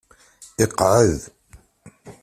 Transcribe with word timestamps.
Iqeεεed. 0.63 1.21